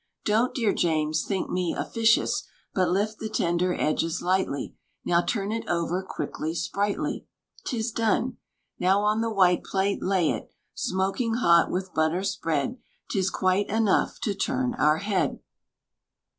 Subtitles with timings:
[0.25, 2.41] Don't, dear James, think me officious,
[2.73, 4.73] But lift the tender edges lightly;
[5.05, 7.27] Now turn it over quickly, sprightly.
[7.65, 8.37] 'Tis done!
[8.79, 12.79] Now on the white plate lay it: Smoking hot, with butter spread,
[13.11, 15.39] 'Tis quite enough to turn our head!